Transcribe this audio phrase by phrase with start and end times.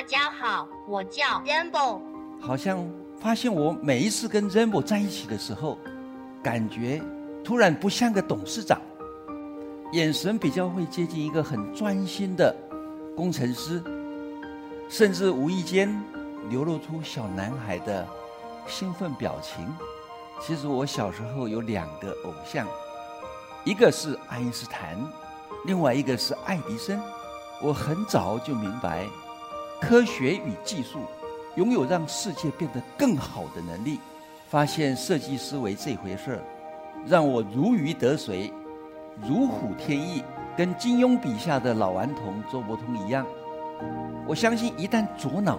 [0.00, 2.00] 大家好，我叫 Rainbow。
[2.40, 5.76] 好像发现我每一次跟 Rainbow 在一起的时候，
[6.42, 7.02] 感觉
[7.44, 8.80] 突然不像个董事长，
[9.92, 12.56] 眼神比较会接近一个很专心的
[13.14, 13.84] 工程师，
[14.88, 16.02] 甚至无意间
[16.48, 18.08] 流露出小男孩的
[18.66, 19.68] 兴奋表情。
[20.40, 22.66] 其实我小时候有两个偶像，
[23.64, 24.96] 一个是爱因斯坦，
[25.66, 26.98] 另外一个是爱迪生。
[27.60, 29.06] 我很早就明白，
[29.80, 31.00] 科学与技术
[31.56, 33.98] 拥有让世界变得更好的能力。
[34.48, 36.42] 发现设计思维这回事儿，
[37.06, 38.52] 让我如鱼得水，
[39.22, 40.22] 如虎添翼，
[40.56, 43.24] 跟金庸笔下的老顽童周伯通一样。
[44.26, 45.58] 我相信，一旦左脑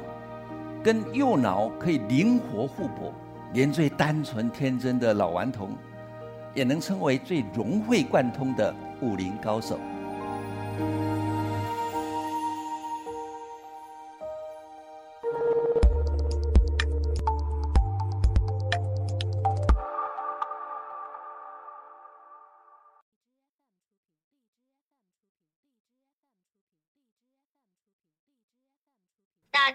[0.83, 3.13] 跟右脑可以灵活互补。
[3.53, 5.71] 连最单纯天真的老顽童，
[6.53, 9.77] 也能称为最融会贯通的武林高手。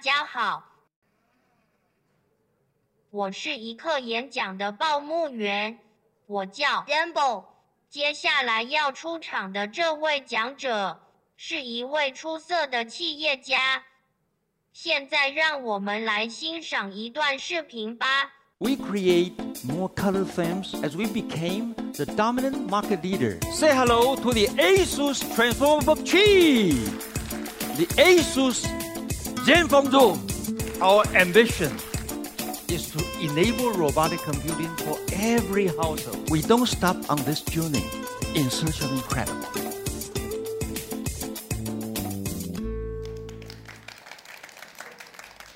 [0.06, 0.62] 家好。
[3.10, 5.80] 我是一课演讲的报幕员，
[6.28, 7.42] 我叫 Rainbow。
[7.90, 11.00] 接下来要出场的这位讲者
[11.36, 13.82] 是一位出色的企业家。
[14.72, 18.06] 现在让我们来欣赏一段视频吧。
[18.58, 19.34] We create
[19.64, 23.40] more color films as we became the dominant market leader.
[23.50, 26.84] Say hello to the ASUS Transformable Tree.
[27.76, 28.85] The ASUS
[29.46, 29.88] Zenfeng
[30.82, 31.70] Our ambition.
[32.68, 36.28] is to enable robotic computing for every household.
[36.30, 37.84] We don't stop on this journey
[38.34, 39.46] in search of incredible.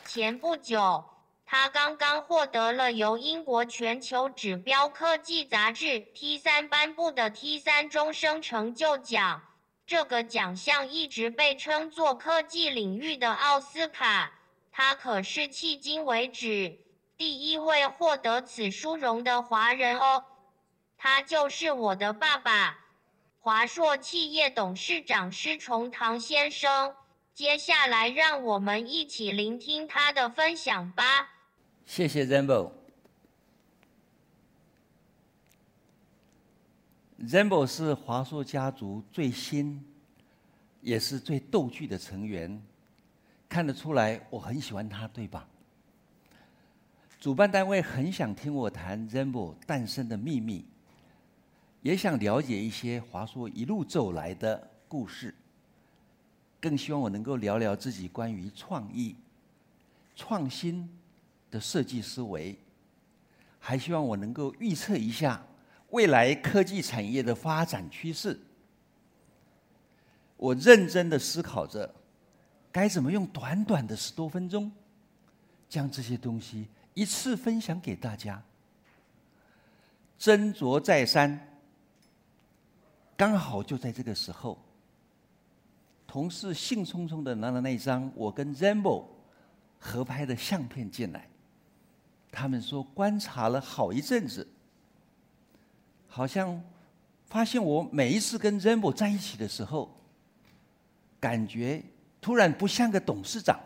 [0.06, 1.04] 前不久，
[1.44, 9.42] 他刚刚获得了由英国全球指标科技杂志 T3 颁布的 T3 终生成就奖。
[9.90, 14.34] 这个奖项一直被称作科技领域的奥斯卡。
[14.70, 16.78] 他可是迄今为止。
[17.16, 20.26] 第一位获得此殊荣的华人哦，
[20.96, 22.78] 他就是我的爸爸，
[23.40, 26.94] 华硕企业董事长施崇棠先生。
[27.34, 31.30] 接下来，让我们一起聆听他的分享吧。
[31.84, 32.79] 谢谢 Rainbow。
[37.26, 39.84] Zenbo 是华硕家族最新，
[40.80, 42.60] 也是最逗趣的成员，
[43.46, 45.46] 看得出来我很喜欢他，对吧？
[47.20, 50.64] 主办单位很想听我谈 Zenbo 诞生的秘密，
[51.82, 55.34] 也想了解一些华硕一路走来的故事，
[56.58, 59.14] 更希望我能够聊聊自己关于创意、
[60.16, 60.88] 创新
[61.50, 62.58] 的设计思维，
[63.58, 65.44] 还希望我能够预测一下
[65.90, 68.38] 未来科技产业的发展趋势。
[70.36, 71.94] 我认真的思考着，
[72.72, 74.70] 该怎么用短短的十多分钟，
[75.68, 76.66] 将这些东西。
[76.94, 78.42] 一次分享给大家，
[80.18, 81.38] 斟酌再三，
[83.16, 84.58] 刚好就在这个时候，
[86.06, 89.04] 同事兴冲冲的拿了那张我跟 Rainbow
[89.78, 91.28] 合拍的相片进来。
[92.32, 94.46] 他们说观察了好一阵子，
[96.10, 96.60] 好像
[97.26, 99.96] 发现我每一次跟 Rainbow 在一起的时候，
[101.20, 101.82] 感觉
[102.20, 103.58] 突然不像个董事长。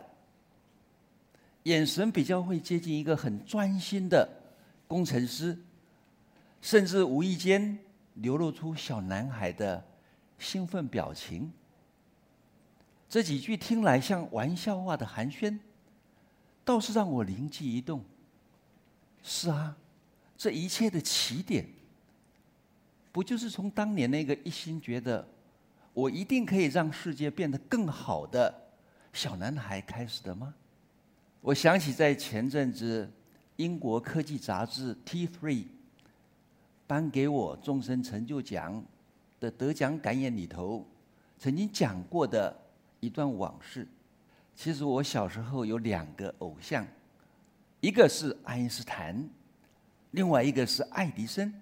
[1.63, 4.29] 眼神比较会接近一个很专心的
[4.87, 5.57] 工程师，
[6.61, 7.75] 甚至无意间
[8.13, 9.83] 流露出小男孩的
[10.37, 11.51] 兴奋表情。
[13.09, 15.57] 这几句听来像玩笑话的寒暄，
[16.63, 18.05] 倒是让我灵机一动。
[19.23, 19.75] 是啊，
[20.37, 21.65] 这一切的起点，
[23.15, 25.25] 不就是从当年那个一心觉得
[25.93, 28.53] 我一定可以让世界变得更好的
[29.13, 30.53] 小男孩开始的吗？
[31.39, 33.09] 我想起在前阵子
[33.55, 35.63] 英国科技杂志 T3
[36.85, 38.83] 颁给我终身成就奖
[39.39, 40.85] 的得奖感言里头，
[41.39, 42.53] 曾经讲过的
[42.99, 43.87] 一段往事。
[44.57, 46.85] 其实我小时候有两个偶像，
[47.79, 49.25] 一个是爱因斯坦，
[50.11, 51.53] 另外一个是爱迪生。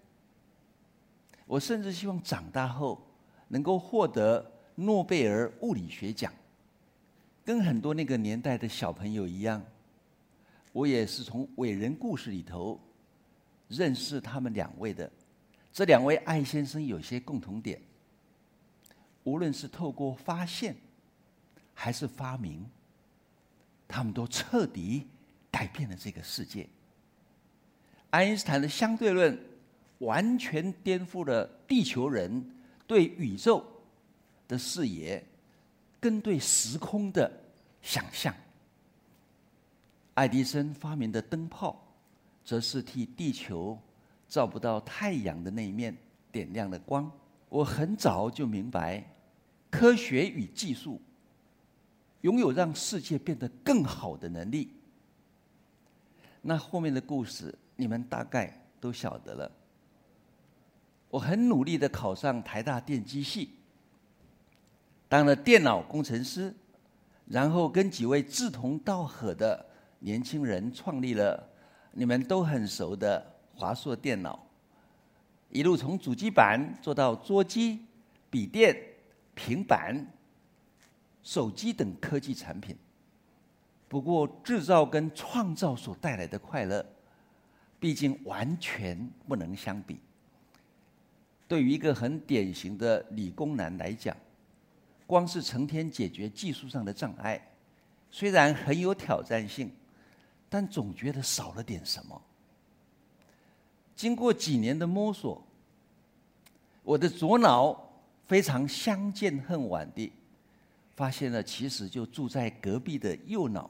[1.54, 3.00] 我甚至希望长大后
[3.48, 6.34] 能够获得诺贝尔物理学奖，
[7.46, 9.64] 跟很多那个年代的小朋友一样。
[10.72, 12.80] 我也是从伟人故事里头
[13.68, 15.08] 认识他们两位的。
[15.72, 17.80] 这两位爱先生有些共同点，
[19.24, 20.76] 无论是透过发现
[21.76, 22.68] 还是发明，
[23.88, 25.06] 他们都彻底
[25.52, 26.68] 改变了这个世界。
[28.10, 29.40] 爱因斯坦的相对论
[30.04, 32.44] 完全颠覆了地球人
[32.86, 33.64] 对宇宙
[34.48, 35.24] 的视野，
[36.00, 37.32] 跟对时空的
[37.82, 38.34] 想象。
[40.14, 41.82] 爱迪生发明的灯泡，
[42.46, 43.78] 则是替地球
[44.28, 45.96] 照不到太阳的那一面
[46.32, 47.12] 点亮了光。
[47.50, 49.04] 我很早就明白，
[49.72, 51.02] 科学与技术
[52.22, 54.70] 拥有让世界变得更好的能力。
[56.42, 59.52] 那后面的故事，你们大概都晓得了。
[61.14, 63.52] 我很努力的考上台大电机系，
[65.08, 66.52] 当了电脑工程师，
[67.28, 69.64] 然后跟几位志同道合的
[70.00, 71.48] 年轻人创立了
[71.92, 73.24] 你们都很熟的
[73.54, 74.44] 华硕电脑。
[75.52, 77.86] 一路从主机板做到桌机、
[78.32, 78.76] 笔电、
[79.36, 80.04] 平板、
[81.22, 82.76] 手机等科技产品。
[83.88, 86.84] 不过，制造跟创造所带来的快乐，
[87.80, 90.00] 毕竟完全不能相比。
[91.54, 94.18] 对于一个很典型的理工男来讲，
[95.06, 97.40] 光是成天解决技术上的障碍，
[98.10, 99.72] 虽然很有挑战性，
[100.50, 102.20] 但总觉得少了点什么。
[103.96, 105.46] 经过几年的摸索，
[106.82, 107.80] 我的左脑
[108.26, 110.12] 非常相见恨晚地
[110.96, 113.70] 发现了，其实就住在隔壁的右脑。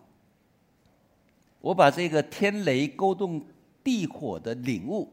[1.59, 3.45] 我把这个天雷勾动
[3.83, 5.11] 地火的领悟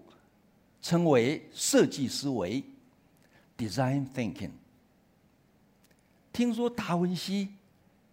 [0.83, 2.63] 称为设计思维
[3.57, 4.53] （design thinking）。
[6.33, 7.49] 听说达文西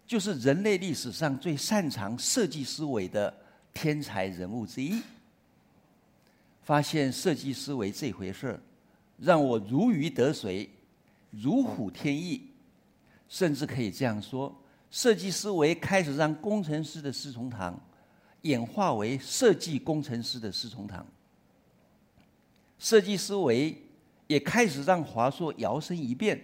[0.06, 3.32] 就是人类历史上最擅长设计思维的
[3.72, 5.00] 天才人物之一。
[6.62, 8.60] 发现设计思维这回事，
[9.16, 10.68] 让我如鱼得水，
[11.30, 12.46] 如虎添翼，
[13.26, 14.54] 甚至可以这样说：
[14.90, 17.80] 设计思维开始让工程师的四重堂
[18.42, 21.06] 演化为设计工程师的四重堂。
[22.78, 23.82] 设计思维
[24.26, 26.40] 也开始让华硕摇身一变，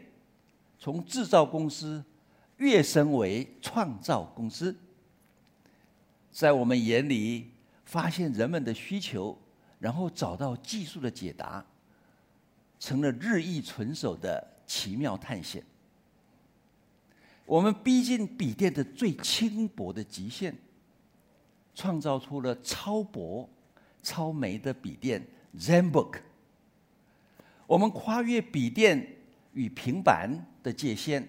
[0.78, 2.04] 从制造公司
[2.56, 4.76] 跃升为创造公司。
[6.30, 7.50] 在我们眼里，
[7.84, 9.38] 发现人们的需求。
[9.80, 11.62] 然后找到技术的解答，
[12.78, 15.62] 成了日益纯熟的奇妙探险。
[17.44, 20.56] 我们逼近笔电的最轻薄的极限，
[21.74, 23.46] 创造出了超薄、
[24.02, 25.22] 超美的笔电
[25.58, 26.18] ZenBook。
[27.66, 29.16] 我们跨越笔电
[29.52, 31.26] 与平板的界限，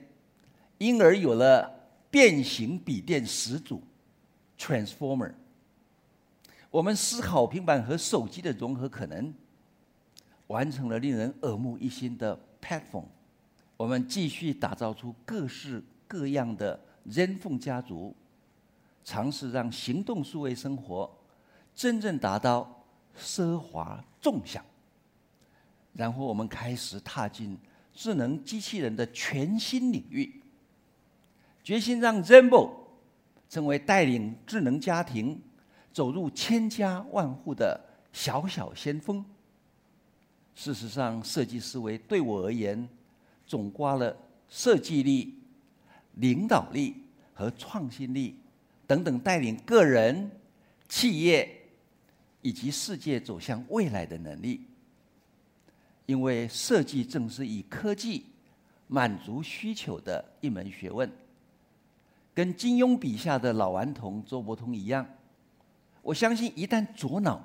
[0.78, 3.82] 因而有了变形笔电始祖
[4.58, 5.34] Transformer。
[6.70, 9.34] 我们思考平板和手机的融合可能，
[10.48, 13.06] 完成了令人耳目一新的 Padphone。
[13.78, 16.78] 我们继续打造出各式各样的
[17.10, 18.14] ZenPhone 家族，
[19.06, 21.10] 尝试让行动数位生活
[21.74, 22.75] 真正达到
[23.20, 24.64] 奢华纵享。
[25.94, 27.58] 然后我们开始踏进
[27.94, 30.42] 智能机器人的全新领域，
[31.64, 32.72] 决心让 ZenBo
[33.50, 35.42] 成为带领智能家庭。
[35.94, 37.80] 走入千家万户的
[38.12, 39.24] 小小先锋。
[40.54, 42.86] 事实上，设计思维对我而言，
[43.48, 44.14] 总刮了
[44.50, 45.40] 设计力、
[46.16, 46.98] 领导力
[47.34, 48.36] 和创新力
[48.86, 50.30] 等等，带领个人、
[50.90, 51.62] 企业
[52.46, 54.62] 以及世界走向未来的能力。
[56.06, 58.24] 因为设计正是以科技
[58.86, 61.12] 满足需求的一门学问，
[62.36, 65.04] 跟金庸笔下的老顽童周伯通一样。
[66.04, 67.42] 我相信，一旦左脑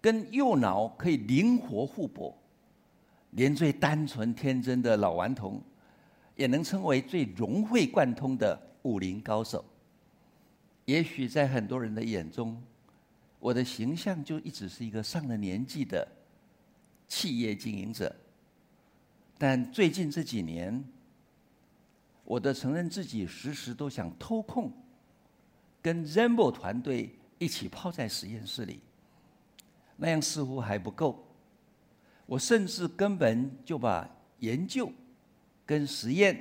[0.00, 2.36] 跟右脑可以灵活互搏，
[3.30, 5.62] 连最单纯天真的老顽童，
[6.34, 9.64] 也能称为最融会贯通的武林高手。
[10.84, 12.60] 也许在很多人的眼中，
[13.38, 16.06] 我的形象就一直是一个上了年纪的
[17.08, 18.14] 企业经营者。
[19.38, 20.84] 但最近这几年，
[22.24, 24.72] 我的承认自己时时都想偷空，
[25.82, 27.10] 跟 Zambo 团队。
[27.38, 28.80] 一起泡在实验室里，
[29.98, 31.22] 那样似乎还不够。
[32.24, 34.90] 我甚至根本就把研究
[35.66, 36.34] 跟实验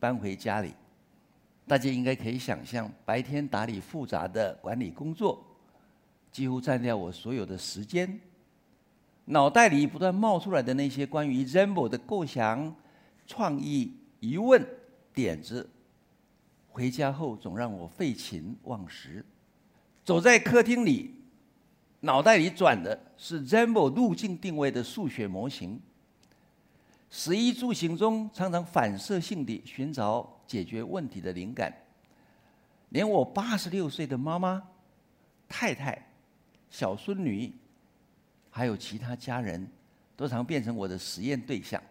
[0.00, 0.74] 搬回家里。
[1.68, 5.49] 大家应该可以想象，白天打理复杂的管理工作，
[6.30, 8.20] 几乎占掉我所有的时间。
[9.26, 12.74] 脑袋里不断冒出来的那些关于 Rambo 的构想、
[13.26, 14.66] 创意、疑问、
[15.14, 15.68] 点子，
[16.68, 19.24] 回家后总让我废寝忘食。
[20.04, 21.14] 走在客厅里，
[22.00, 25.80] 脑袋里转的是 Rambo 路径定位的数学模型。
[27.08, 31.72] 食衣住行中，常常反射性地寻找解决问题的灵感。
[32.88, 34.62] 连我八十六岁的妈妈、
[35.48, 36.09] 太太、
[36.70, 37.52] 小孙女，
[38.48, 39.68] 还有其他家人，
[40.16, 41.82] 都常变成我的实验对象。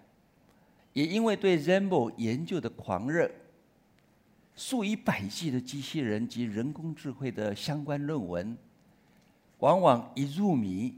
[0.94, 3.30] 也因为对 Rainbow 研究的狂热，
[4.56, 8.58] 数以百计的机器人及人工智慧的相关论文，
[9.60, 10.98] 往往一入迷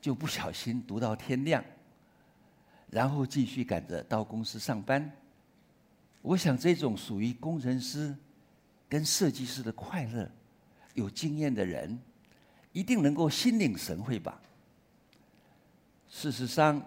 [0.00, 1.62] 就不小心读到天亮，
[2.88, 5.10] 然后继续赶着到公司上班。
[6.22, 8.14] 我想，这种属于工程师
[8.88, 10.30] 跟设计师的快乐，
[10.94, 11.98] 有经验的人
[12.72, 14.40] 一定能够心领神会吧。
[16.08, 16.80] 事实上，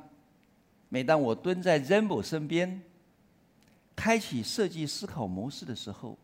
[0.90, 2.82] 每当我蹲在 Rainbow 身边，
[3.96, 6.18] 开启设计思考模式的时候，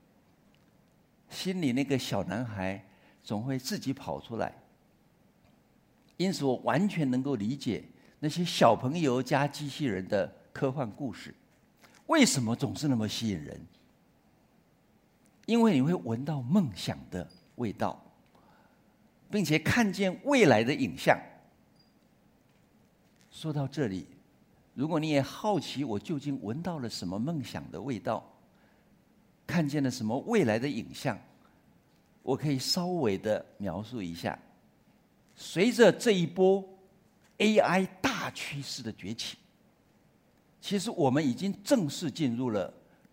[1.29, 2.83] 心里那个小男孩
[3.23, 4.53] 总会自己跑出来。
[6.17, 7.83] 因此，我完全能够理解
[8.19, 11.33] 那些小朋友加机器人的科幻故事。
[12.07, 13.59] 为什么总是那么吸引人？
[15.45, 17.25] 因为你会闻到梦想的
[17.55, 18.03] 味道，
[19.29, 21.17] 并且看见未来的影像。
[23.31, 24.07] 说到这里，
[24.73, 28.23] 如果你也好奇我究竟闻到了什么梦想的味道，
[29.45, 31.17] 看见了什么未来的影像，
[32.23, 34.37] 我可以稍微的描述一下。
[35.35, 36.63] 随着这一波
[37.37, 39.37] AI 大趋势的崛起。
[40.61, 42.71] 其实我们已经正式进入了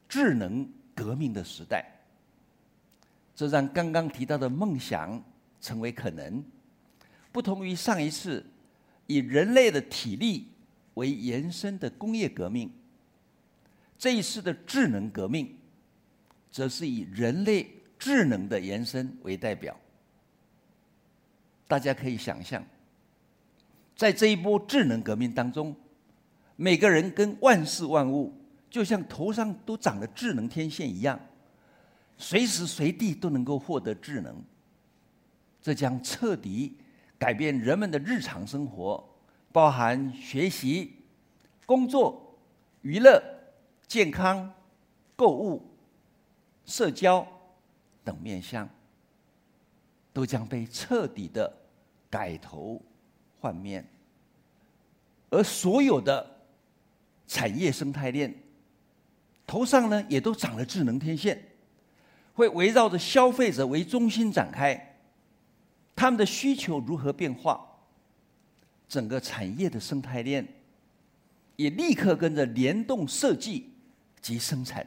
[0.09, 1.87] 智能革命的时代，
[3.37, 5.23] 这让刚刚提到的梦想
[5.67, 6.45] 成为可能。
[7.33, 8.47] 不同于上一次
[9.09, 10.47] 以人类的体力
[10.95, 12.71] 为延伸的工业革命，
[13.99, 15.59] 这一次的智能革命，
[16.53, 17.69] 则是以人类
[17.99, 19.77] 智能的延伸为代表。
[21.67, 22.65] 大家可以想象，
[23.97, 25.75] 在这一波智能革命当中。
[26.59, 28.33] 每个人跟万事万物，
[28.71, 31.21] 就像头上都长了智能天线一样，
[32.17, 34.43] 随时随地都能够获得智能。
[35.67, 36.77] 这将彻底
[37.19, 39.05] 改变人们的日常生活，
[39.51, 40.95] 包含学习、
[41.67, 42.39] 工作、
[42.83, 43.21] 娱乐、
[43.89, 44.55] 健康、
[45.17, 45.69] 购物、
[46.67, 47.27] 社交
[48.05, 48.71] 等面向，
[50.13, 51.53] 都将被彻底的
[52.09, 52.81] 改头
[53.41, 53.85] 换面，
[55.31, 56.35] 而所有的。
[57.27, 58.33] 产业生态链
[59.49, 61.45] 头上呢，也都长了智能天线，
[62.35, 64.86] 会围绕着消费者为中心展开。
[65.97, 67.67] 他们的需求如何变化，
[68.87, 70.47] 整个产业的生态链
[71.57, 73.73] 也立刻跟着联动设计
[74.21, 74.87] 及生产。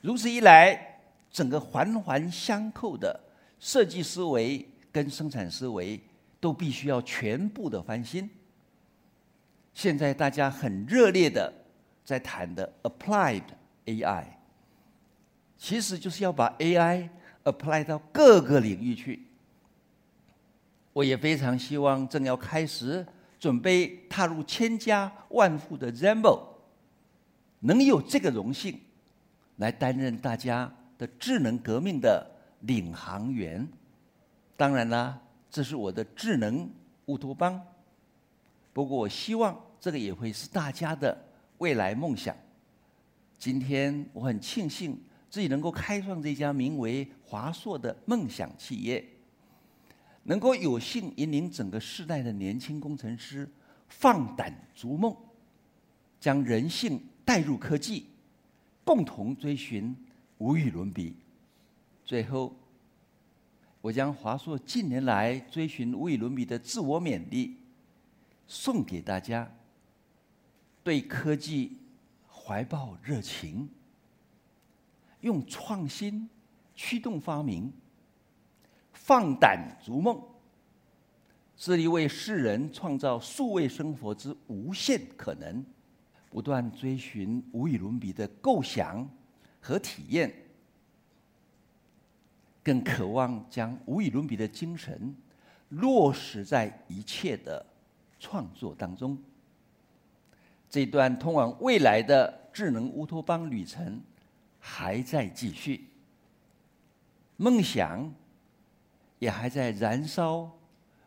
[0.00, 1.00] 如此一来，
[1.30, 3.18] 整个环环相扣的
[3.58, 6.00] 设计思维跟生产思维
[6.38, 8.30] 都必须要全部的翻新。
[9.74, 11.52] 现在大家很热烈的
[12.04, 13.42] 在谈的 applied
[13.86, 14.24] AI，
[15.58, 17.08] 其实就是要把 AI
[17.42, 19.26] apply 到各个领域去。
[20.94, 23.04] 我也非常希望正要开始
[23.38, 26.40] 准备踏入千家万户的 Zambo，
[27.58, 28.80] 能有这个荣幸
[29.56, 32.24] 来担任大家的智能革命的
[32.60, 33.68] 领航员。
[34.56, 35.20] 当然啦，
[35.50, 36.70] 这是我的智能
[37.06, 37.60] 乌托邦。
[38.72, 41.16] 不过，我希望这个也会是大家的
[41.58, 42.34] 未来梦想。
[43.36, 44.96] 今天我很庆幸
[45.28, 49.04] 自己能够开创这家名为华硕的梦想企业，
[50.24, 53.48] 能够有幸引领整个世代的年轻工程师
[53.88, 55.14] 放胆逐梦，
[56.18, 58.06] 将人性带入科技，
[58.84, 59.94] 共同追寻
[60.38, 61.14] 无与伦比。
[62.04, 62.54] 最后，
[63.80, 67.56] 我将华硕近年来追寻无与伦比的自我勉励。
[68.46, 69.50] 送给大家，
[70.82, 71.78] 对科技
[72.30, 73.68] 怀抱热情，
[75.22, 76.28] 用创新
[76.74, 77.72] 驱动发明，
[79.04, 80.18] 放胆逐梦，
[81.54, 85.62] 致力为世人创造数位生活之无限可能，
[86.30, 89.06] 不断追寻无与伦比的构想
[89.60, 90.34] 和体验，
[92.62, 95.14] 更渴望将无与伦比的精神
[95.68, 97.64] 落实在一切的。
[98.20, 99.18] 创作当中，
[100.70, 104.00] 这段通往未来的智能乌托邦旅程
[104.58, 105.90] 还在继续，
[107.36, 108.10] 梦想
[109.24, 110.50] 也还在燃烧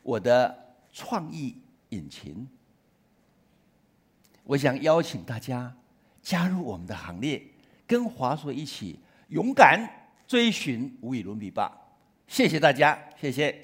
[0.01, 2.47] 我的创意引擎。
[4.43, 5.71] 我想邀请大家
[6.23, 7.39] 加入我们的行列，
[7.85, 9.87] 跟华硕一起勇敢
[10.25, 11.71] 追寻无与伦比吧！
[12.27, 13.55] 谢谢大家，谢谢。